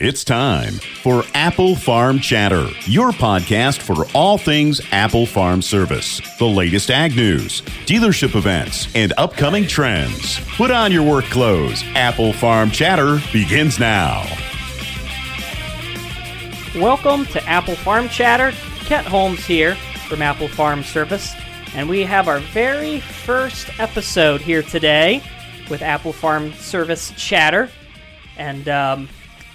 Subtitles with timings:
[0.00, 6.44] It's time for Apple Farm Chatter, your podcast for all things Apple Farm Service, the
[6.44, 10.38] latest ag news, dealership events, and upcoming trends.
[10.50, 11.82] Put on your work clothes.
[11.96, 14.24] Apple Farm Chatter begins now.
[16.76, 18.52] Welcome to Apple Farm Chatter.
[18.84, 19.74] Kent Holmes here
[20.08, 21.34] from Apple Farm Service,
[21.74, 25.20] and we have our very first episode here today
[25.68, 27.68] with Apple Farm Service Chatter.
[28.36, 29.08] And um,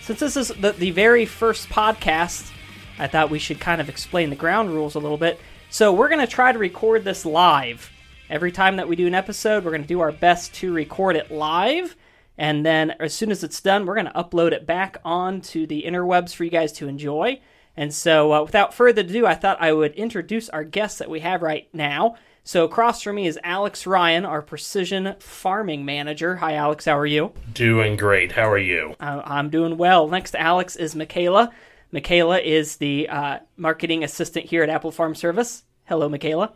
[0.03, 2.51] since this is the, the very first podcast,
[2.99, 5.39] I thought we should kind of explain the ground rules a little bit.
[5.69, 7.89] So we're going to try to record this live.
[8.29, 11.15] Every time that we do an episode, we're going to do our best to record
[11.15, 11.95] it live.
[12.37, 15.83] And then as soon as it's done, we're going to upload it back onto the
[15.83, 17.39] interwebs for you guys to enjoy.
[17.75, 21.21] And so uh, without further ado, I thought I would introduce our guests that we
[21.21, 22.15] have right now.
[22.43, 26.35] So across from me is Alex Ryan, our precision farming manager.
[26.35, 26.85] Hi, Alex.
[26.85, 27.31] How are you?
[27.53, 28.33] Doing great.
[28.33, 28.95] How are you?
[28.99, 30.07] Uh, I'm doing well.
[30.07, 31.51] Next to Alex is Michaela.
[31.91, 35.63] Michaela is the uh, marketing assistant here at Apple Farm Service.
[35.85, 36.51] Hello, Michaela.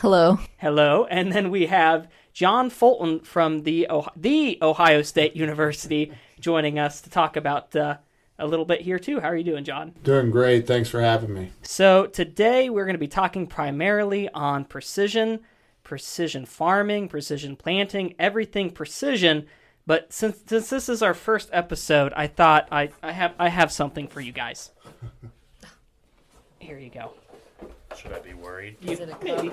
[0.00, 0.38] Hello.
[0.58, 1.06] Hello.
[1.06, 7.00] And then we have John Fulton from the oh- the Ohio State University joining us
[7.02, 7.96] to talk about uh,
[8.40, 9.20] a little bit here too.
[9.20, 9.92] How are you doing, John?
[10.02, 10.66] Doing great.
[10.66, 11.52] Thanks for having me.
[11.62, 15.40] So today we're going to be talking primarily on precision,
[15.84, 19.46] precision farming, precision planting, everything precision.
[19.86, 23.72] But since since this is our first episode, I thought I, I have I have
[23.72, 24.70] something for you guys.
[26.58, 27.12] Here you go.
[27.96, 28.76] Should I be worried?
[28.80, 29.22] You, Is it a cup?
[29.24, 29.50] maybe.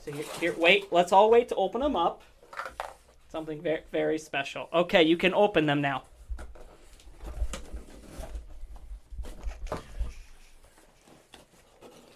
[0.00, 0.92] So here, here, wait.
[0.92, 2.22] Let's all wait to open them up.
[3.30, 4.68] Something very very special.
[4.74, 6.02] Okay, you can open them now.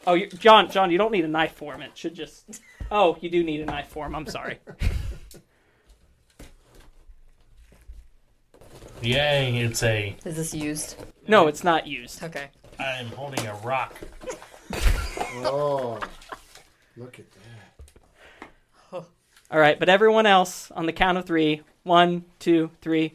[0.06, 1.82] Oh, you, John, John, you don't need a knife for him.
[1.82, 2.60] It should just.
[2.90, 4.14] Oh, you do need a knife for him.
[4.14, 4.58] I'm sorry.
[9.02, 9.58] Yay!
[9.58, 10.16] It's a.
[10.24, 10.96] Is this used?
[11.26, 12.22] No, it's not used.
[12.22, 12.48] Okay.
[12.78, 13.94] I'm holding a rock.
[15.38, 15.98] Oh,
[16.96, 19.04] look at that.
[19.50, 21.62] All right, but everyone else on the count of three.
[21.84, 23.14] One, two, three.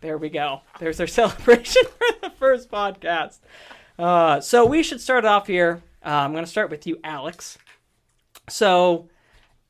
[0.00, 0.60] There we go.
[0.78, 3.38] There's our celebration for the first podcast.
[4.00, 5.82] Uh, so we should start off here.
[6.04, 7.58] Uh, I'm going to start with you, Alex.
[8.48, 9.10] So,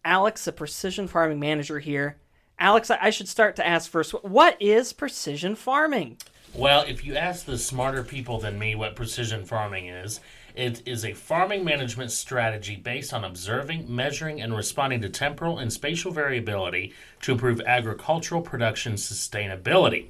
[0.04, 2.16] Alex, a precision farming manager here.
[2.56, 4.12] Alex, I I should start to ask first.
[4.22, 6.18] What is precision farming?
[6.54, 10.20] Well, if you ask the smarter people than me what precision farming is,
[10.54, 15.72] it is a farming management strategy based on observing, measuring, and responding to temporal and
[15.72, 16.92] spatial variability
[17.22, 20.06] to improve agricultural production sustainability.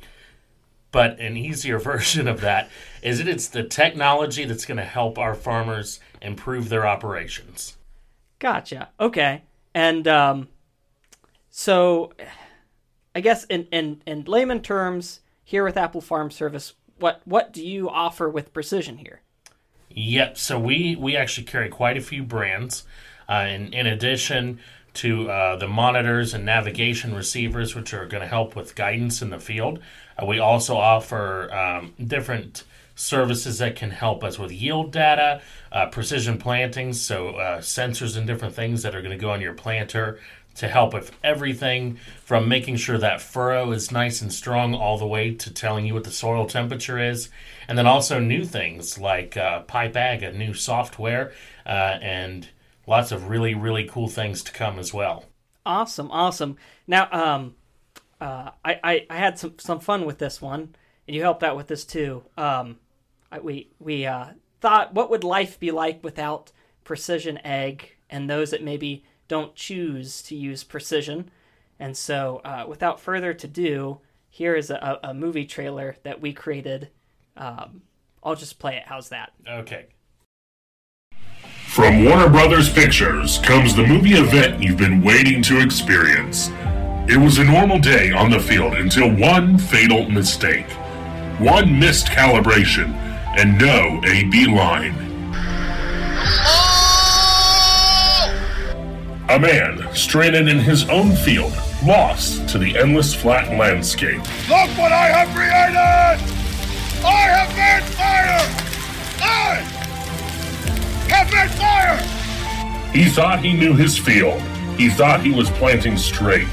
[0.93, 2.71] But an easier version of that
[3.03, 7.77] is that it's the technology that's going to help our farmers improve their operations.
[8.39, 8.89] Gotcha.
[8.99, 9.43] Okay.
[9.75, 10.49] And um,
[11.51, 12.13] so,
[13.15, 17.67] I guess in, in, in layman terms, here with Apple Farm Service, what what do
[17.67, 19.21] you offer with precision here?
[19.89, 20.39] Yep.
[20.39, 22.85] So we we actually carry quite a few brands,
[23.29, 24.61] uh, in in addition
[24.95, 29.31] to uh, the monitors and navigation receivers, which are going to help with guidance in
[29.31, 29.79] the field.
[30.21, 32.65] Uh, we also offer um, different
[32.95, 35.41] services that can help us with yield data,
[35.73, 39.41] uh, precision plantings, so uh, sensors and different things that are going to go on
[39.41, 40.19] your planter
[40.57, 45.07] to help with everything from making sure that furrow is nice and strong all the
[45.07, 47.31] way to telling you what the soil temperature is.
[47.69, 51.33] And then also new things like uh, Pipe Ag, a new software,
[51.65, 52.49] uh, and
[52.91, 55.25] lots of really, really cool things to come as well.
[55.65, 56.57] Awesome, awesome.
[56.89, 57.55] Now, um,
[58.21, 60.75] uh, I, I I had some some fun with this one,
[61.07, 62.25] and you helped out with this too.
[62.37, 62.81] Um,
[63.31, 64.31] I, we we uh,
[64.61, 66.51] thought, what would life be like without
[66.83, 71.31] precision ag and those that maybe don't choose to use precision?
[71.79, 76.33] And so, uh, without further to do, here is a, a movie trailer that we
[76.33, 76.91] created.
[77.37, 77.83] Um,
[78.23, 78.83] I'll just play it.
[78.87, 79.33] How's that?
[79.49, 79.87] Okay.
[81.71, 86.49] From Warner Brothers Pictures comes the movie event you've been waiting to experience.
[87.09, 90.69] It was a normal day on the field until one fatal mistake.
[91.39, 92.93] One missed calibration
[93.39, 94.97] and no AB line.
[99.29, 101.53] A man stranded in his own field,
[101.87, 104.19] lost to the endless flat landscape.
[104.49, 105.77] Look what I have created!
[107.07, 108.60] I have made fire!
[112.93, 114.41] He thought he knew his field.
[114.77, 116.49] He thought he was planting straight.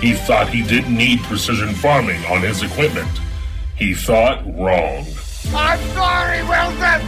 [0.00, 3.10] He thought he didn't need precision farming on his equipment.
[3.76, 5.06] He thought wrong.
[5.54, 7.00] I'm sorry, Wilson!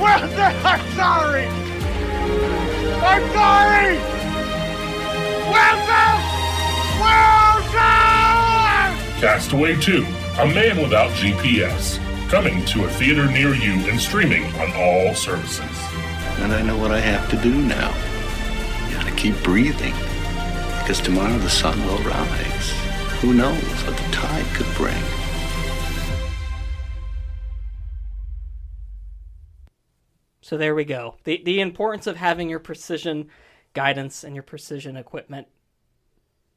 [0.00, 1.46] Wilson, I'm sorry!
[3.02, 3.96] I'm sorry!
[5.50, 6.16] Wilson!
[7.02, 8.06] Wilson!
[9.20, 10.06] Castaway 2
[10.38, 11.98] A Man Without GPS,
[12.28, 15.95] coming to a theater near you and streaming on all services.
[16.38, 17.92] And I know what I have to do now.
[18.92, 19.94] Gotta keep breathing.
[20.80, 22.70] Because tomorrow the sun will rise.
[23.20, 25.02] Who knows what the tide could bring?
[30.42, 31.16] So there we go.
[31.24, 33.30] The the importance of having your precision
[33.72, 35.48] guidance and your precision equipment.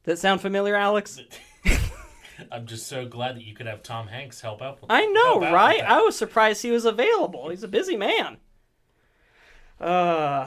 [0.04, 1.20] Does that sound familiar, Alex?
[2.52, 4.80] I'm just so glad that you could have Tom Hanks help out.
[4.80, 5.82] With, I know, right?
[5.82, 7.48] I was surprised he was available.
[7.48, 8.36] He's a busy man.
[9.80, 10.46] Uh,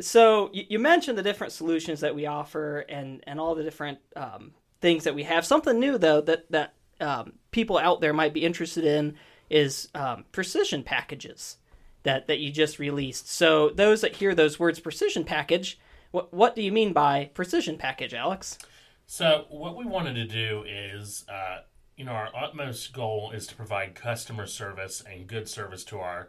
[0.00, 3.98] so you, you mentioned the different solutions that we offer and and all the different
[4.16, 5.44] um, things that we have.
[5.44, 9.16] Something new though that that um, people out there might be interested in
[9.50, 11.56] is um, precision packages
[12.04, 13.28] that that you just released.
[13.28, 15.78] So those that hear those words precision package,
[16.10, 18.58] what what do you mean by precision package, Alex?
[19.06, 21.62] So what we wanted to do is, uh,
[21.96, 26.28] you know, our utmost goal is to provide customer service and good service to our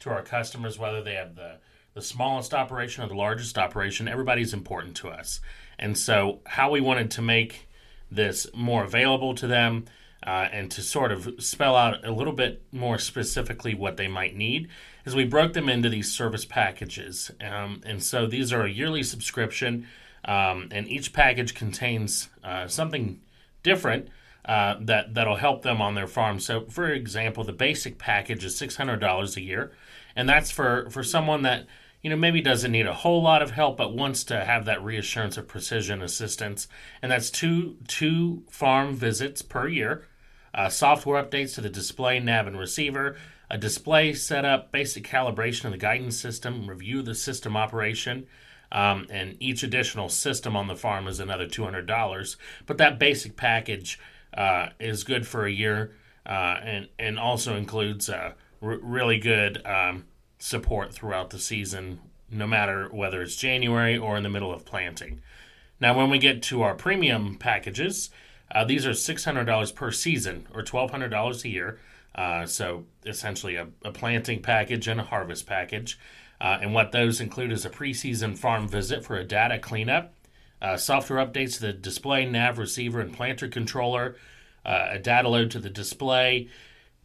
[0.00, 1.58] to our customers, whether they have the
[1.94, 4.08] the smallest operation or the largest operation.
[4.08, 5.40] Everybody's important to us,
[5.78, 7.68] and so how we wanted to make
[8.10, 9.84] this more available to them.
[10.26, 14.34] Uh, and to sort of spell out a little bit more specifically what they might
[14.34, 14.70] need,
[15.04, 17.30] is we broke them into these service packages.
[17.42, 19.86] Um, and so these are a yearly subscription
[20.24, 23.20] um, and each package contains uh, something
[23.62, 24.08] different
[24.44, 26.40] uh, that that'll help them on their farm.
[26.40, 29.72] So, for example, the basic package is six hundred dollars a year,
[30.16, 31.66] and that's for for someone that
[32.04, 34.84] you know maybe doesn't need a whole lot of help, but wants to have that
[34.84, 36.68] reassurance of precision assistance,
[37.00, 40.06] and that's two two farm visits per year,
[40.52, 43.16] uh, software updates to the display, nav, and receiver.
[43.50, 48.26] A display setup, basic calibration of the guidance system, review the system operation,
[48.70, 52.36] um, and each additional system on the farm is another two hundred dollars.
[52.66, 53.98] But that basic package
[54.36, 55.92] uh, is good for a year,
[56.26, 60.04] uh, and and also includes uh, really good um,
[60.44, 61.98] support throughout the season,
[62.30, 65.22] no matter whether it's January or in the middle of planting.
[65.80, 68.10] Now, when we get to our premium packages,
[68.54, 71.78] uh, these are six hundred dollars per season, or twelve hundred dollars a year.
[72.14, 75.98] Uh, so essentially, a, a planting package and a harvest package.
[76.40, 80.12] Uh, and what those include is a preseason farm visit for a data cleanup,
[80.60, 84.14] uh, software updates to the display, nav, receiver, and planter controller,
[84.66, 86.48] uh, a data load to the display,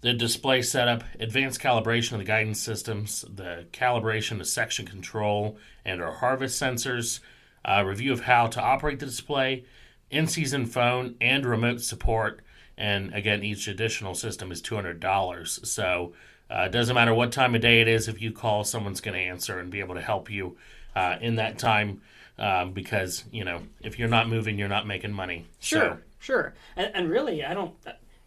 [0.01, 6.01] the display setup, advanced calibration of the guidance systems, the calibration of section control and
[6.01, 7.19] our harvest sensors,
[7.65, 9.65] uh, review of how to operate the display,
[10.09, 12.41] in season phone, and remote support.
[12.77, 15.65] And again, each additional system is $200.
[15.67, 16.13] So
[16.49, 18.07] uh, it doesn't matter what time of day it is.
[18.07, 20.57] If you call, someone's going to answer and be able to help you
[20.95, 22.01] uh, in that time.
[22.37, 25.45] Um, because you know, if you're not moving, you're not making money.
[25.59, 26.53] Sure, So, sure.
[26.77, 27.73] And, and really, I don't.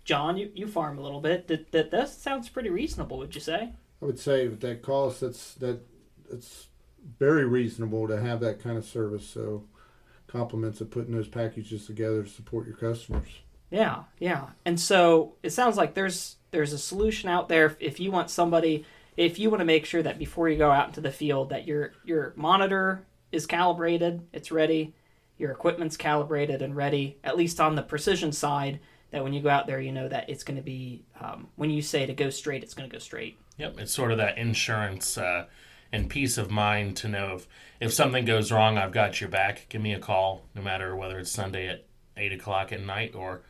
[0.05, 1.49] John, you, you farm a little bit.
[1.49, 3.73] That, that that sounds pretty reasonable, would you say?
[4.01, 5.81] I would say with that cost, that's that
[6.31, 6.69] it's
[7.19, 9.27] very reasonable to have that kind of service.
[9.27, 9.65] So
[10.27, 13.29] compliments of putting those packages together to support your customers.
[13.71, 14.49] Yeah, yeah.
[14.65, 18.31] And so it sounds like there's there's a solution out there if, if you want
[18.31, 18.85] somebody
[19.17, 21.67] if you want to make sure that before you go out into the field that
[21.67, 24.95] your your monitor is calibrated, it's ready,
[25.39, 28.81] your equipment's calibrated and ready, at least on the precision side,
[29.13, 31.71] that when you go out there you know that it's going to be um, when
[31.71, 33.39] you say to go straight, it's going to go straight.
[33.59, 35.47] Yep, it's sort of that insurance uh,
[35.93, 37.47] and peace of mind to know if
[37.81, 39.67] if something goes wrong, I've got your back.
[39.69, 41.85] Give me a call, no matter whether it's Sunday at
[42.17, 43.43] eight o'clock at night or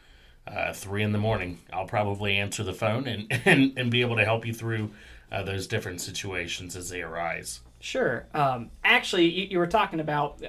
[0.47, 1.59] uh, three in the morning.
[1.73, 4.91] I'll probably answer the phone and and, and be able to help you through
[5.31, 7.61] uh, those different situations as they arise.
[7.81, 8.27] Sure.
[8.35, 10.41] Um, actually, you, you were talking about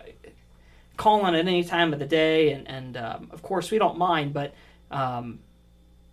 [0.97, 4.33] calling at any time of the day, and, and um, of course we don't mind.
[4.33, 4.53] But
[4.93, 5.39] um,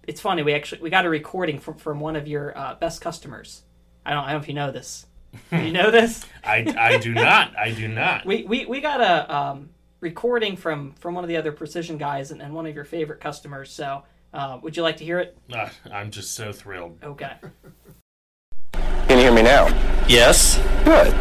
[0.07, 0.43] it's funny.
[0.43, 3.63] We actually we got a recording from, from one of your uh, best customers.
[4.05, 5.07] I don't, I don't know if you know this.
[5.51, 6.27] Do you know this?
[6.45, 7.57] I, I do not.
[7.57, 8.27] I do not.
[8.27, 9.71] We we, we got a um,
[10.01, 13.21] recording from from one of the other precision guys and, and one of your favorite
[13.21, 13.71] customers.
[13.71, 15.37] So uh, would you like to hear it?
[15.53, 16.99] Uh, I'm just so thrilled.
[17.03, 17.35] Okay.
[18.73, 19.67] Can you hear me now?
[20.09, 20.57] Yes.
[20.85, 21.13] Good.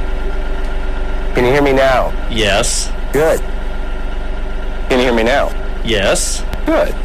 [1.35, 2.09] Can you hear me now?
[2.29, 2.91] Yes.
[3.13, 3.39] Good.
[4.89, 5.49] Can you hear me now?
[5.83, 6.43] Yes.
[6.65, 6.95] Good.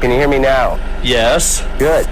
[0.00, 0.76] Can you hear me now?
[1.02, 1.60] Yes.
[1.78, 2.06] Good.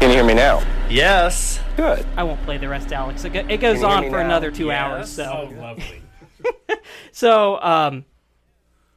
[0.00, 0.62] Can you hear me now?
[0.88, 1.60] Yes.
[1.76, 2.06] Good.
[2.16, 3.24] I won't play the rest, Alex.
[3.24, 4.24] It, go- it goes Can you hear on for now?
[4.24, 4.80] another two Yes.
[4.80, 5.10] hours.
[5.10, 6.02] So Oh, lovely.
[7.12, 8.04] So, um,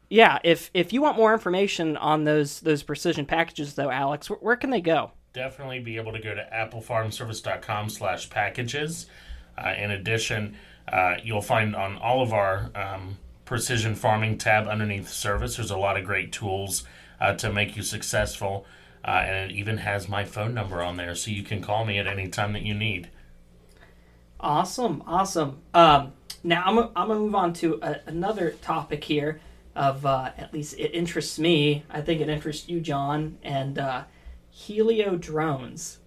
[0.09, 4.39] yeah, if if you want more information on those those precision packages, though, Alex, where,
[4.39, 5.11] where can they go?
[5.33, 9.07] definitely be able to go to applefarmservice.com slash packages.
[9.57, 10.55] Uh, in addition,
[10.87, 13.17] uh, you'll find on all of our um,
[13.53, 15.57] precision farming tab underneath service.
[15.57, 16.85] There's a lot of great tools
[17.21, 18.65] uh, to make you successful.
[19.05, 21.99] Uh, and it even has my phone number on there, so you can call me
[21.99, 23.11] at any time that you need.
[24.39, 25.59] Awesome, awesome.
[25.71, 29.39] Um, now I'm, I'm gonna move on to a, another topic here.
[29.75, 31.83] Of uh, at least it interests me.
[31.91, 34.05] I think it interests you, John, and uh,
[34.51, 35.99] Hylio drones.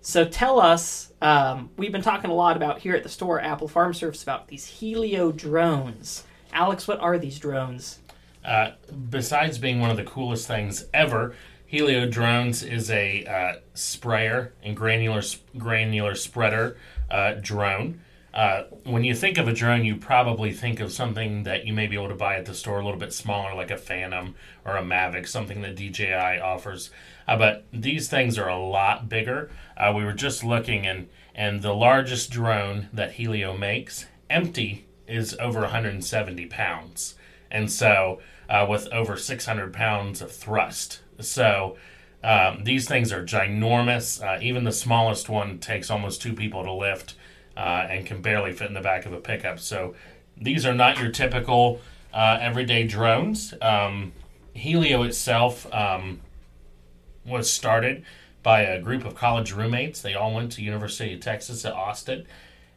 [0.00, 1.12] So tell us.
[1.20, 4.46] Um, we've been talking a lot about here at the store, Apple Farm Service, about
[4.46, 6.22] these Hylio drones.
[6.52, 7.98] Alex, what are these drones?
[8.44, 8.72] Uh,
[9.10, 11.34] besides being one of the coolest things ever,
[11.72, 15.22] Hylio Drones is a uh, sprayer and granular
[15.56, 16.76] granular spreader
[17.10, 18.00] uh, drone.
[18.34, 21.86] Uh, when you think of a drone, you probably think of something that you may
[21.86, 24.76] be able to buy at the store, a little bit smaller, like a Phantom or
[24.76, 26.90] a Mavic, something that DJI offers.
[27.28, 29.50] Uh, but these things are a lot bigger.
[29.76, 35.36] Uh, we were just looking, and and the largest drone that Hylio makes, empty, is
[35.38, 37.14] over 170 pounds,
[37.50, 41.00] and so uh, with over 600 pounds of thrust.
[41.20, 41.76] So.
[42.24, 44.22] Um, these things are ginormous.
[44.22, 47.16] Uh, even the smallest one takes almost two people to lift
[47.56, 49.58] uh, and can barely fit in the back of a pickup.
[49.58, 49.94] So
[50.36, 51.80] these are not your typical
[52.12, 53.54] uh, everyday drones.
[53.60, 54.12] Um,
[54.54, 56.20] Hylio itself um,
[57.24, 58.04] was started
[58.42, 60.02] by a group of college roommates.
[60.02, 62.26] They all went to University of Texas at Austin,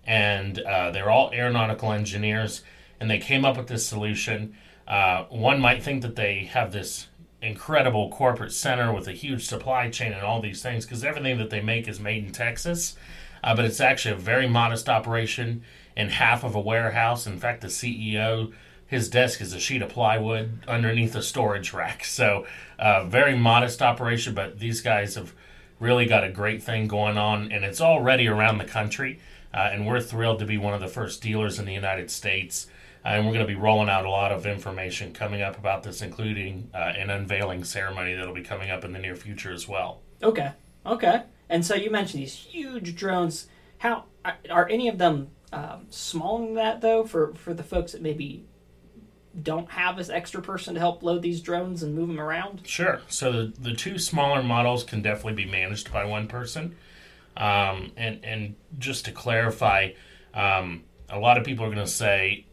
[0.06, 2.62] and uh, they're all aeronautical engineers.
[3.00, 4.56] And they came up with this solution.
[4.88, 7.08] Uh, one might think that they have this
[7.42, 11.50] incredible corporate center with a huge supply chain and all these things because everything that
[11.50, 12.96] they make is made in Texas.
[13.44, 15.62] Uh, but it's actually a very modest operation
[15.96, 17.28] in half of a warehouse.
[17.28, 18.52] In fact, the CEO,
[18.88, 22.04] his desk is a sheet of plywood underneath a storage rack.
[22.16, 22.46] So,
[22.80, 25.34] uh, very modest operation, but these guys have
[25.80, 29.20] really got a great thing going on, and it's already around the country.
[29.56, 32.68] Uh, and we're thrilled to be one of the first dealers in the United States.
[33.06, 35.84] Uh, and we're going to be rolling out a lot of information coming up about
[35.84, 39.68] this, including uh, an unveiling ceremony that'll be coming up in the near future as
[39.68, 40.02] well.
[40.22, 40.52] Okay,
[40.86, 41.24] okay.
[41.50, 43.48] And so you mentioned these huge drones.
[43.78, 47.06] How are, are any of them um, smaller than that though?
[47.06, 48.46] For for the folks that maybe
[49.42, 52.66] don't have this extra person to help load these drones and move them around.
[52.66, 53.02] Sure.
[53.08, 56.76] So the the two smaller models can definitely be managed by one person.
[57.38, 59.92] Um, and and just to clarify,
[60.34, 62.46] um, a lot of people are going to say,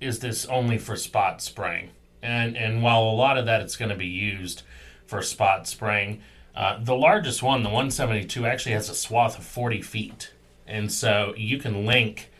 [0.00, 1.90] "Is this only for spot spraying?"
[2.22, 4.62] And and while a lot of that it's going to be used
[5.06, 6.22] for spot spraying,
[6.54, 10.32] uh, the largest one, the 172, actually has a swath of 40 feet.
[10.66, 12.30] And so you can link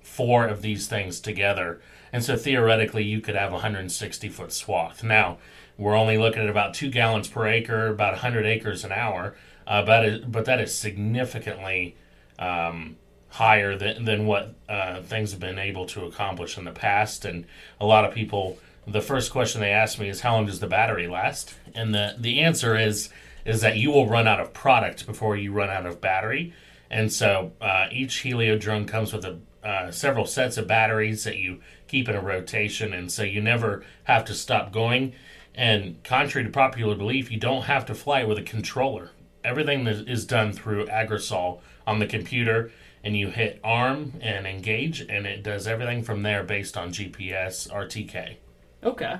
[0.00, 1.80] four of these things together.
[2.12, 5.02] And so theoretically, you could have a 160 foot swath.
[5.02, 5.38] Now,
[5.78, 9.34] we're only looking at about two gallons per acre, about 100 acres an hour,
[9.66, 11.96] uh, but, but that is significantly
[12.38, 12.96] um,
[13.28, 17.24] higher than, than what uh, things have been able to accomplish in the past.
[17.24, 17.46] And
[17.80, 20.66] a lot of people, the first question they ask me is, How long does the
[20.66, 21.54] battery last?
[21.74, 23.08] And the, the answer is,
[23.44, 26.52] is that you will run out of product before you run out of battery.
[26.90, 31.38] And so uh, each Hylio drone comes with a, uh, several sets of batteries that
[31.38, 35.14] you keep in a rotation, and so you never have to stop going.
[35.54, 39.10] And contrary to popular belief, you don't have to fly with a controller.
[39.44, 42.70] Everything is done through AgroSol on the computer,
[43.02, 47.68] and you hit arm and engage, and it does everything from there based on GPS
[47.70, 48.36] RTK.
[48.84, 49.16] Okay.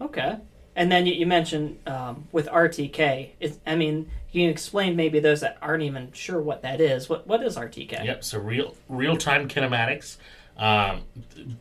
[0.00, 0.36] Okay.
[0.74, 3.30] And then you, you mentioned um, with RTK.
[3.40, 7.08] It's, I mean, you can explain maybe those that aren't even sure what that is.
[7.08, 8.04] What what is RTK?
[8.04, 8.24] Yep.
[8.24, 10.16] So real real time kinematics.
[10.56, 11.02] Um,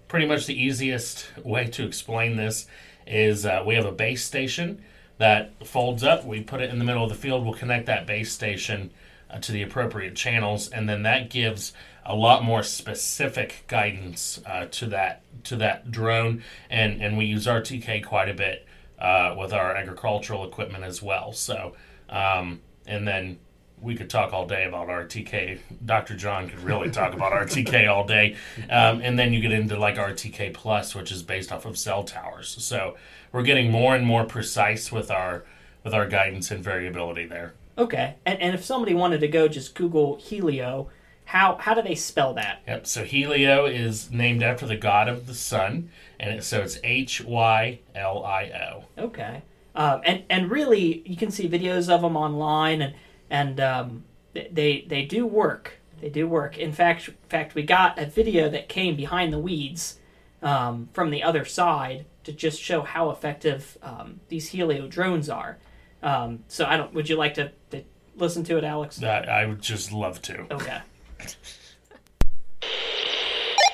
[0.07, 2.67] pretty much the easiest way to explain this
[3.07, 4.81] is uh, we have a base station
[5.21, 6.25] that folds up.
[6.25, 7.45] We put it in the middle of the field.
[7.45, 8.89] We'll connect that base station
[9.29, 11.73] uh, to the appropriate channels, and then that gives
[12.03, 16.43] a lot more specific guidance uh, to that to that drone.
[16.71, 18.65] And and we use RTK quite a bit
[18.97, 21.33] uh, with our agricultural equipment as well.
[21.33, 21.75] So,
[22.09, 23.37] um, and then
[23.81, 25.59] we could talk all day about RTK.
[25.83, 26.15] Dr.
[26.15, 28.35] John could really talk about RTK all day.
[28.69, 32.03] Um, and then you get into like RTK Plus, which is based off of cell
[32.03, 32.55] towers.
[32.63, 32.95] So
[33.31, 35.43] we're getting more and more precise with our
[35.83, 37.53] with our guidance and variability there.
[37.77, 38.15] Okay.
[38.25, 40.87] And, and if somebody wanted to go just Google Hylio,
[41.25, 42.61] how how do they spell that?
[42.67, 42.85] Yep.
[42.85, 47.21] So Hylio is named after the god of the sun, and it, so it's H
[47.23, 48.83] Y L I O.
[49.05, 49.41] Okay.
[49.73, 52.93] Um, and and really, you can see videos of them online, and
[53.31, 55.79] and um, they they do work.
[55.99, 56.57] They do work.
[56.57, 59.99] In fact, in fact, we got a video that came behind the weeds
[60.43, 65.57] um, from the other side to just show how effective um, these Hylio drones are.
[66.03, 66.93] Um, so I don't.
[66.93, 67.83] Would you like to, to
[68.15, 69.01] listen to it, Alex?
[69.01, 70.53] I, I would just love to.
[70.53, 70.79] Okay.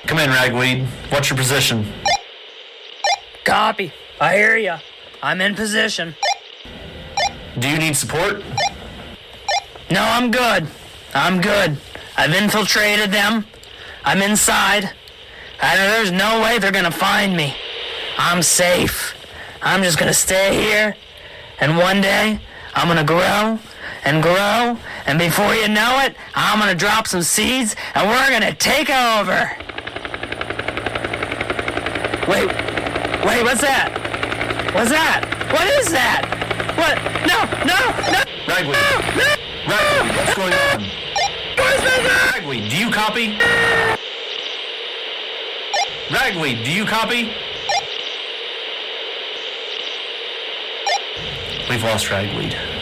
[0.06, 0.88] Come in, Ragweed.
[1.10, 1.86] What's your position?
[3.44, 3.94] copy.
[4.20, 4.80] I hear ya.
[5.24, 6.16] I'm in position.
[7.58, 8.44] Do you need support?
[9.90, 10.68] No, I'm good.
[11.14, 11.78] I'm good.
[12.18, 13.46] I've infiltrated them.
[14.04, 14.92] I'm inside.
[15.62, 17.56] And there's no way they're gonna find me.
[18.18, 19.16] I'm safe.
[19.62, 20.96] I'm just gonna stay here.
[21.60, 22.40] And one day,
[22.76, 23.60] I'm gonna grow
[24.04, 24.78] and grow.
[25.06, 29.52] And before you know it, I'm gonna drop some seeds and we're gonna take over.
[32.28, 32.48] Wait,
[33.26, 33.92] wait, what's that?
[34.74, 35.24] What's that?
[35.52, 36.38] What is that?
[36.78, 36.98] What?
[37.26, 37.80] No, no,
[38.12, 38.22] no!
[38.48, 38.74] Ragweed.
[38.74, 39.37] No, no!
[39.68, 40.86] Ragweed, what's going on?
[42.34, 43.38] Ragweed, do you copy?
[46.10, 47.34] Ragweed, do you copy?
[51.70, 52.77] We've lost Ragweed.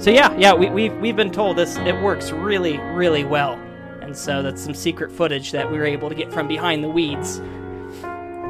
[0.00, 3.52] So yeah, yeah, we, we've we've been told this it works really, really well,
[4.00, 6.88] and so that's some secret footage that we were able to get from behind the
[6.88, 7.36] weeds,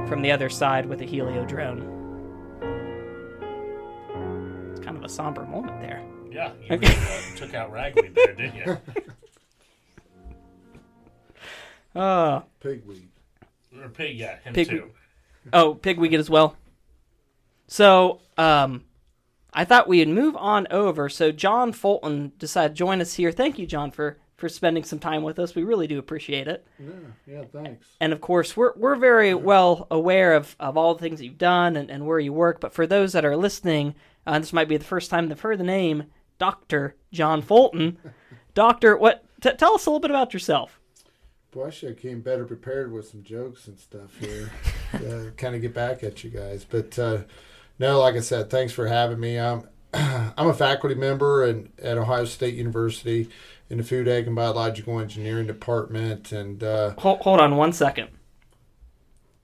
[0.09, 1.81] from the other side with a Hylio drone.
[4.71, 6.01] It's kind of a somber moment there.
[6.31, 8.79] Yeah, you really, uh, took out Ragweed there, didn't you?
[11.93, 13.09] Uh, Pigweed.
[13.83, 14.91] Or pig, yeah, him Pig- too.
[15.53, 16.55] oh, Pigweed as well.
[17.67, 18.85] So, um,
[19.53, 21.09] I thought we'd move on over.
[21.09, 23.33] So John Fulton decided to join us here.
[23.33, 25.55] Thank you, John, for for spending some time with us.
[25.55, 26.67] We really do appreciate it.
[26.79, 26.91] Yeah,
[27.27, 27.87] yeah, thanks.
[28.01, 31.39] And of course, we're we're very well aware of, of all the things that you've
[31.39, 32.61] done and, and where you work.
[32.61, 33.95] But for those that are listening,
[34.27, 36.05] uh, this might be the first time they've heard the name
[36.39, 37.99] Doctor John Fulton.
[38.55, 39.25] Doctor, what?
[39.41, 40.81] T- tell us a little bit about yourself.
[41.51, 44.51] Boy, I should have came better prepared with some jokes and stuff here.
[44.95, 47.23] uh, kind of get back at you guys, but uh,
[47.81, 49.41] no, like I said, thanks for having me.
[49.41, 53.31] I'm I'm a faculty member in, at Ohio State University
[53.71, 58.11] in the Food, Ag, and Biological Engineering Department, and uh, Hold, hold on one second.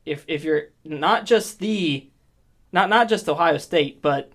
[0.04, 2.10] If if you're not just the,
[2.72, 4.30] not not just Ohio State, but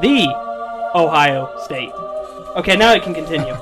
[0.00, 0.26] the
[0.94, 1.92] Ohio State.
[2.56, 3.52] Okay, now it can continue.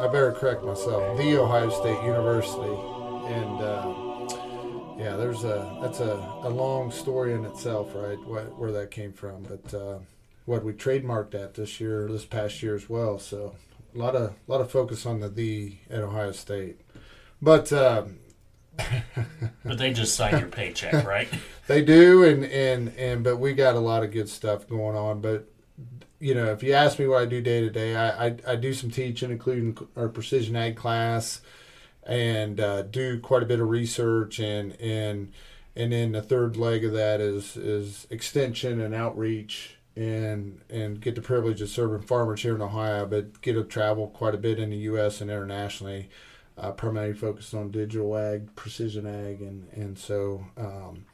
[0.00, 1.16] I better correct myself.
[1.16, 2.74] The Ohio State University,
[3.32, 4.09] and uh,
[5.00, 8.18] yeah, there's a that's a, a long story in itself, right?
[8.26, 9.98] What, where that came from, but uh,
[10.44, 13.18] what we trademarked that this year, this past year as well.
[13.18, 13.54] So
[13.94, 16.80] a lot of a lot of focus on the the at Ohio State,
[17.40, 17.72] but.
[17.72, 18.18] Um,
[19.64, 21.28] But they just sign your paycheck, right?
[21.66, 25.20] they do, and and and but we got a lot of good stuff going on.
[25.20, 25.48] But
[26.18, 28.56] you know, if you ask me what I do day to day, I, I I
[28.56, 31.42] do some teaching, including our precision ag class,
[32.10, 35.32] and uh, do quite a bit of research, and and
[35.74, 39.76] and then the third leg of that is is extension and outreach.
[39.96, 44.06] And and get the privilege of serving farmers here in Ohio, but get to travel
[44.06, 45.20] quite a bit in the U.S.
[45.20, 46.08] and internationally
[46.60, 51.06] uh, primarily focused on digital ag, precision ag, and and so um,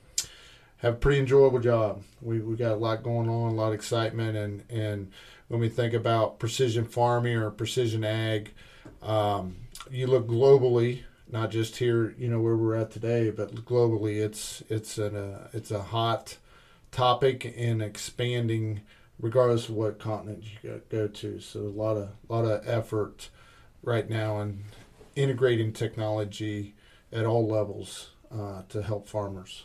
[0.78, 2.02] have a pretty enjoyable job.
[2.20, 5.12] We we got a lot going on, a lot of excitement, and and
[5.48, 8.52] when we think about precision farming or precision ag,
[9.02, 9.56] um,
[9.90, 14.62] you look globally, not just here, you know where we're at today, but globally, it's
[14.68, 16.37] it's an uh, it's a hot
[16.90, 18.81] topic and expanding
[19.20, 21.40] regardless of what continent you go, go to.
[21.40, 23.31] So a lot of a lot of effort
[23.83, 24.64] right now in
[25.14, 26.75] integrating technology
[27.12, 29.64] at all levels uh, to help farmers.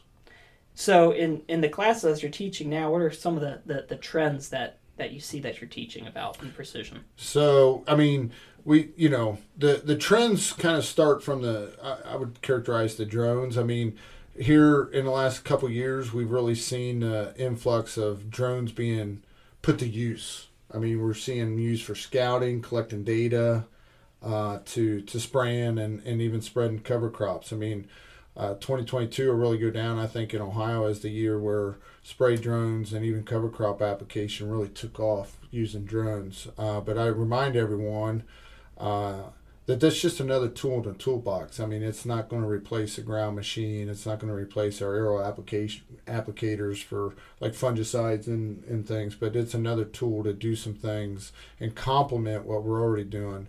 [0.73, 3.97] So, in in the classes you're teaching now, what are some of the, the, the
[3.97, 7.03] trends that, that you see that you're teaching about in precision?
[7.17, 8.31] So, I mean,
[8.65, 11.73] we, you know, the the trends kind of start from the.
[11.83, 13.57] I, I would characterize the drones.
[13.57, 13.97] I mean,
[14.37, 19.23] here in the last couple years, we've really seen uh, influx of drones being
[19.61, 20.47] put to use.
[20.73, 23.65] I mean, we're seeing used for scouting, collecting data,
[24.23, 27.51] uh, to to spraying and, and even spreading cover crops.
[27.51, 27.87] I mean,
[28.35, 32.37] uh, 2022 will really go down, I think, in Ohio as the year where spray
[32.37, 36.47] drones and even cover crop application really took off using drones.
[36.57, 38.23] Uh, but I remind everyone
[38.81, 39.23] uh,
[39.67, 41.59] that that's just another tool in the toolbox.
[41.59, 43.87] I mean, it's not going to replace a ground machine.
[43.87, 49.15] It's not going to replace our aero application applicators for like fungicides and, and things.
[49.15, 53.47] But it's another tool to do some things and complement what we're already doing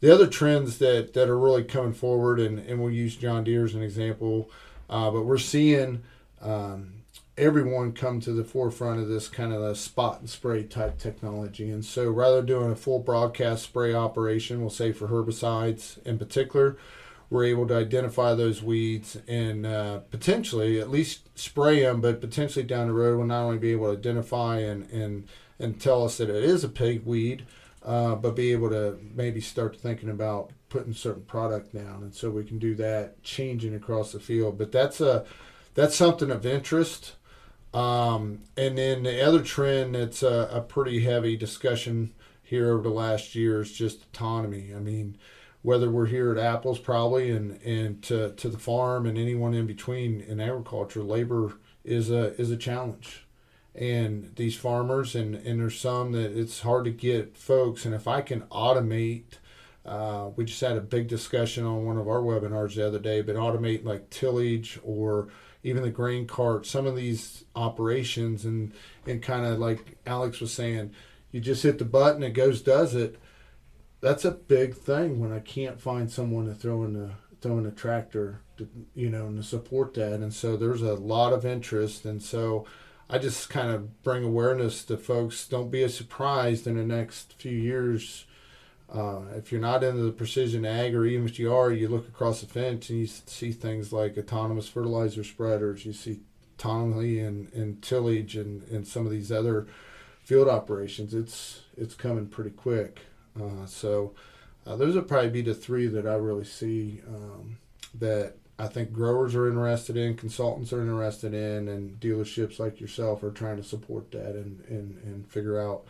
[0.00, 3.64] the other trends that, that are really coming forward, and, and we'll use John Deere
[3.64, 4.50] as an example,
[4.88, 6.02] uh, but we're seeing
[6.40, 6.99] um,
[7.40, 11.70] everyone come to the forefront of this kind of a spot and spray type technology.
[11.70, 16.76] And so rather doing a full broadcast spray operation, we'll say for herbicides in particular,
[17.30, 22.64] we're able to identify those weeds and uh, potentially at least spray them, but potentially
[22.64, 25.26] down the road we'll not only be able to identify and and
[25.58, 27.44] and tell us that it is a pig weed,
[27.84, 32.30] uh, but be able to maybe start thinking about putting certain product down, and so
[32.30, 34.58] we can do that changing across the field.
[34.58, 35.24] But that's a
[35.74, 37.14] that's something of interest.
[37.72, 42.94] Um, and then the other trend that's a, a pretty heavy discussion here over the
[42.94, 44.72] last year is just autonomy.
[44.74, 45.16] I mean,
[45.62, 49.66] whether we're here at Apples probably and, and to, to the farm and anyone in
[49.66, 53.26] between in agriculture, labor is a is a challenge.
[53.72, 58.08] And these farmers and, and there's some that it's hard to get folks and if
[58.08, 59.38] I can automate
[59.84, 63.22] uh, we just had a big discussion on one of our webinars the other day,
[63.22, 65.28] but automate like tillage or
[65.62, 68.72] even the grain cart, some of these operations and
[69.06, 70.92] and kind of like Alex was saying,
[71.32, 73.18] you just hit the button, it goes does it.
[74.00, 77.66] That's a big thing when I can't find someone to throw in the throw in
[77.66, 80.14] a tractor to you know and to support that.
[80.14, 82.66] And so there's a lot of interest and so
[83.12, 85.46] I just kind of bring awareness to folks.
[85.48, 88.24] Don't be surprised in the next few years
[88.92, 92.08] uh, if you're not into the precision ag, or even if you are, you look
[92.08, 95.86] across the fence and you see things like autonomous fertilizer spreaders.
[95.86, 96.20] You see
[96.58, 99.66] autonomy and, and tillage and, and some of these other
[100.24, 101.14] field operations.
[101.14, 103.00] It's it's coming pretty quick.
[103.40, 104.12] Uh, so
[104.66, 107.58] uh, those would probably be the three that I really see um,
[107.98, 113.22] that I think growers are interested in, consultants are interested in, and dealerships like yourself
[113.22, 115.84] are trying to support that and, and, and figure out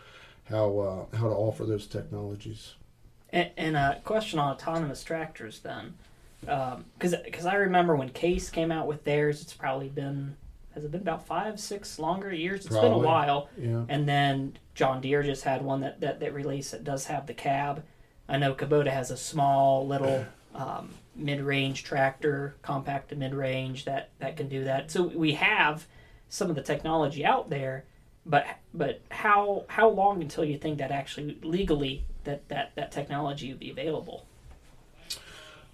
[0.44, 2.74] how uh, how to offer those technologies.
[3.32, 5.94] And, and a question on autonomous tractors then,
[6.40, 10.36] because um, because I remember when Case came out with theirs, it's probably been
[10.74, 12.60] has it been about five, six longer years?
[12.60, 12.90] It's probably.
[12.90, 13.48] been a while.
[13.58, 13.84] Yeah.
[13.88, 17.34] And then John Deere just had one that, that that released that does have the
[17.34, 17.84] cab.
[18.28, 24.36] I know Kubota has a small little um, mid-range tractor, compact to mid-range that that
[24.36, 24.90] can do that.
[24.90, 25.86] So we have
[26.28, 27.84] some of the technology out there,
[28.24, 33.48] but but how how long until you think that actually legally that that that technology
[33.48, 34.26] would be available?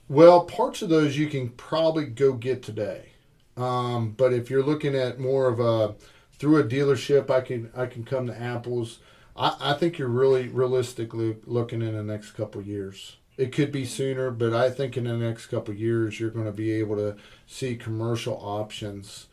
[0.09, 3.11] Well, parts of those you can probably go get today,
[3.57, 5.95] um, but if you're looking at more of a
[6.39, 9.01] through a dealership, I can I can come to Apple's.
[9.37, 13.17] I, I think you're really realistically looking in the next couple years.
[13.37, 16.53] It could be sooner, but I think in the next couple years you're going to
[16.53, 19.27] be able to see commercial options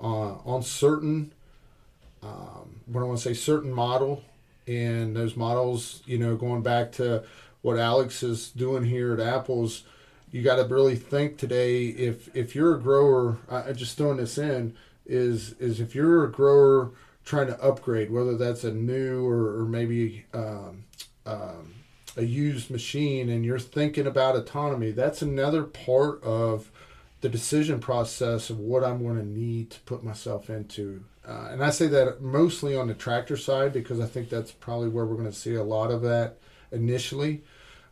[0.00, 1.32] uh, on certain.
[2.22, 4.24] Um, what I want to say, certain model
[4.66, 7.24] and those models, you know, going back to
[7.62, 9.84] what Alex is doing here at Apple's,
[10.30, 11.86] you got to really think today.
[11.86, 14.74] If if you're a grower, I just throwing this in
[15.06, 16.90] is is if you're a grower
[17.24, 20.84] trying to upgrade, whether that's a new or, or maybe um,
[21.24, 21.74] um,
[22.16, 26.70] a used machine, and you're thinking about autonomy, that's another part of
[27.22, 31.64] the decision process of what I'm going to need to put myself into uh, and
[31.64, 35.16] I say that mostly on the tractor side because I think that's probably where we're
[35.16, 36.38] going to see a lot of that
[36.70, 37.42] initially.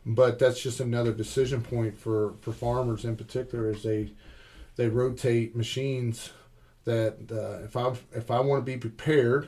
[0.05, 4.11] But that's just another decision point for, for farmers in particular as they
[4.75, 6.31] they rotate machines.
[6.83, 9.47] That uh, if I if I want to be prepared,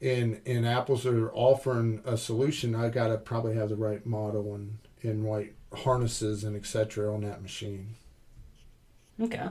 [0.00, 4.54] and and apples are offering a solution, I got to probably have the right model
[4.54, 7.12] and and right harnesses and etc.
[7.12, 7.96] on that machine.
[9.20, 9.48] Okay.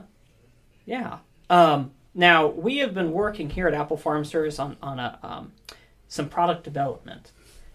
[0.86, 1.18] Yeah.
[1.50, 5.52] Um, now, we have been working here at Apple Farm Service on, on a, um,
[6.08, 7.30] some product development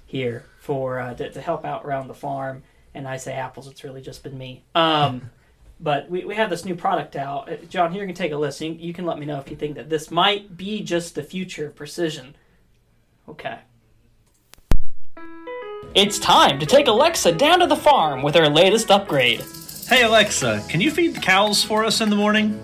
[0.06, 2.64] here for uh, to, to, help out around the farm.
[2.94, 4.64] And I say apples, it's really just been me.
[4.76, 5.30] Um,
[5.80, 7.50] but we, we have this new product out.
[7.50, 8.78] Uh, John, here you can take a listen.
[8.80, 11.68] You can let me know if you think that this might be just the future
[11.68, 12.36] of precision.
[13.30, 13.60] Okay.
[15.94, 19.44] It's time to take Alexa down to the farm with her latest upgrade.
[19.88, 22.60] Hey Alexa, can you feed the cows for us in the morning?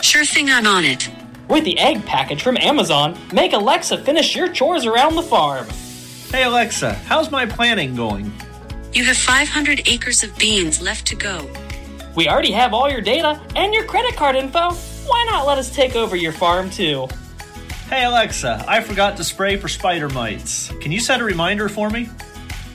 [0.00, 1.10] Sure thing, I'm on it.
[1.48, 5.66] With the egg package from Amazon, make Alexa finish your chores around the farm.
[6.30, 8.32] Hey Alexa, how's my planting going?
[8.92, 11.50] You have 500 acres of beans left to go.
[12.14, 14.70] We already have all your data and your credit card info.
[15.06, 17.08] Why not let us take over your farm too?
[17.88, 20.70] Hey Alexa, I forgot to spray for spider mites.
[20.80, 22.08] Can you set a reminder for me?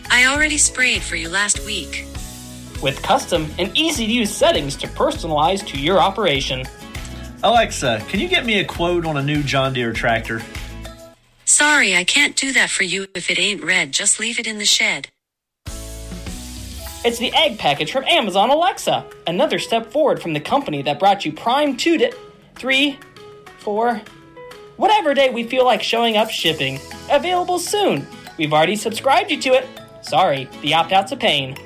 [0.09, 2.05] I already sprayed for you last week.
[2.81, 6.63] With custom and easy to use settings to personalize to your operation.
[7.43, 10.41] Alexa, can you get me a quote on a new John Deere tractor?
[11.43, 13.91] Sorry, I can't do that for you if it ain't red.
[13.91, 15.10] Just leave it in the shed.
[17.06, 19.06] It's the egg package from Amazon Alexa.
[19.27, 22.15] Another step forward from the company that brought you Prime 2 to
[22.56, 22.97] 3,
[23.58, 24.01] 4,
[24.77, 26.79] whatever day we feel like showing up shipping.
[27.12, 28.08] Available soon.
[28.38, 29.67] We've already subscribed you to it.
[30.01, 31.58] Sorry, the opt out's a pain.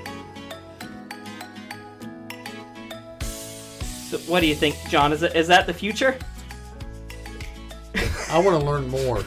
[4.10, 5.12] So what do you think, John?
[5.12, 6.18] Is it is that the future?
[8.30, 9.24] I want to learn more.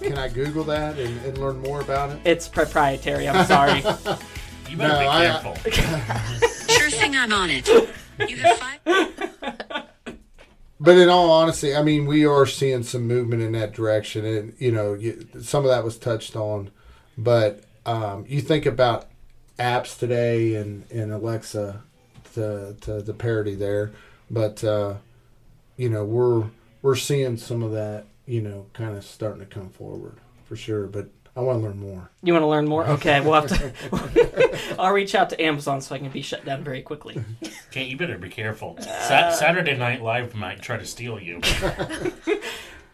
[0.00, 2.20] Can I Google that and, and learn more about it?
[2.24, 3.28] It's proprietary.
[3.28, 3.82] I'm sorry.
[4.70, 6.48] You better No, be I- careful.
[6.78, 7.68] Sure thing I'm on it.
[8.26, 9.86] You have five.
[10.80, 14.54] But in all honesty, I mean, we are seeing some movement in that direction, and
[14.58, 16.70] you know, you, some of that was touched on.
[17.18, 19.08] But um, you think about
[19.58, 21.82] apps today and, and Alexa,
[22.34, 23.92] to, to the parity there.
[24.30, 24.94] But uh,
[25.76, 26.44] you know, we're
[26.82, 30.16] we're seeing some of that, you know, kind of starting to come forward
[30.46, 30.86] for sure.
[30.86, 32.10] But I want to learn more.
[32.22, 32.86] You want to learn more?
[32.86, 34.74] Okay, we'll have to.
[34.78, 37.22] I'll reach out to Amazon so I can be shut down very quickly.
[37.70, 38.76] Kate, you better be careful.
[38.80, 41.40] Sa- Saturday Night Live might try to steal you.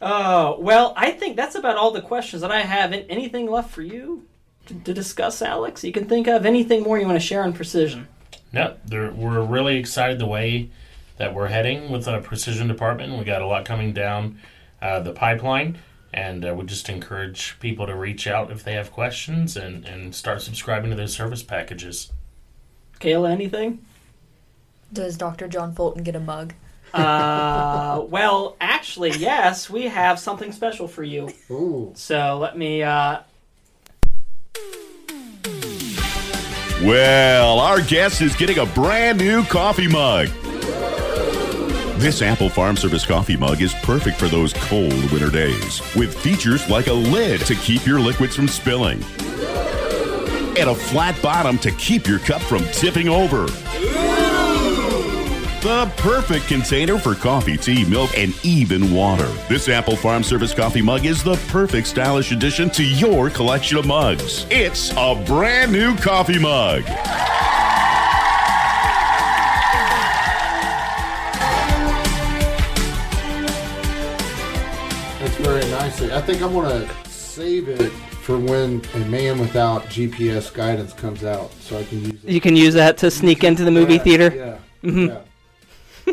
[0.00, 2.92] Oh well, I think that's about all the questions that I have.
[2.92, 4.26] An- Anything left for you
[4.66, 5.82] to, to discuss, Alex?
[5.82, 8.06] You can think of anything more you want to share on precision?
[8.52, 10.70] No, they're- we're really excited the way
[11.18, 13.18] that we're heading with the precision department.
[13.18, 14.38] We got a lot coming down
[14.80, 15.78] uh, the pipeline,
[16.14, 20.14] and uh, we just encourage people to reach out if they have questions and, and
[20.14, 22.12] start subscribing to those service packages.
[23.00, 23.84] Kayla, anything?
[24.92, 25.48] Does Dr.
[25.48, 26.54] John Fulton get a mug?
[26.94, 31.28] Uh, well, actually, yes, we have something special for you.
[31.50, 31.92] Ooh.
[31.94, 32.82] So let me.
[32.82, 33.20] Uh,
[36.82, 40.28] Well, our guest is getting a brand new coffee mug.
[41.98, 46.70] This Apple Farm Service coffee mug is perfect for those cold winter days, with features
[46.70, 49.02] like a lid to keep your liquids from spilling
[50.58, 53.46] and a flat bottom to keep your cup from tipping over.
[55.60, 59.26] The perfect container for coffee, tea, milk, and even water.
[59.48, 63.84] This Apple Farm Service coffee mug is the perfect stylish addition to your collection of
[63.86, 64.46] mugs.
[64.50, 66.84] It's a brand new coffee mug.
[75.20, 76.12] That's very nicely.
[76.12, 77.90] I think I'm gonna save it
[78.22, 82.30] for when a man without GPS guidance comes out, so I can use it.
[82.30, 84.32] you can use that to sneak into the movie Yeah, theater.
[84.84, 84.90] Yeah.
[84.90, 85.08] Mhm.
[85.08, 85.18] yeah.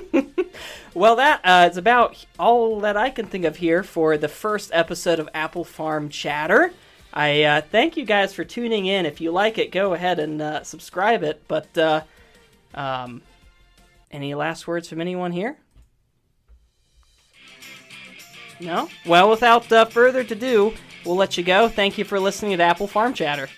[0.95, 4.71] Well, that uh, is about all that I can think of here for the first
[4.73, 6.71] episode of Apple Farm Chatter.
[7.13, 9.05] I uh, thank you guys for tuning in.
[9.05, 11.43] If you like it, go ahead and uh, subscribe it.
[11.49, 12.03] But uh,
[12.73, 13.23] um,
[14.10, 15.58] any last words from anyone here?
[18.62, 18.88] No?
[19.05, 20.73] Well, without uh, further ado,
[21.05, 21.67] we'll let you go.
[21.67, 23.49] Thank you for listening to Apple Farm Chatter.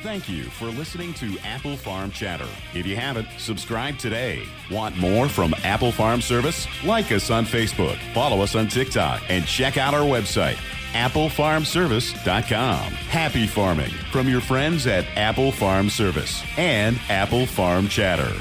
[0.00, 2.46] Thank you for listening to Apple Farm Chatter.
[2.72, 4.44] If you haven't, subscribe today.
[4.70, 6.68] Want more from Apple Farm Service?
[6.84, 10.54] Like us on Facebook, follow us on TikTok, and check out our website,
[10.92, 12.92] applefarmservice.com.
[12.92, 18.32] Happy farming from your friends at Apple Farm Service and Apple Farm Chatter.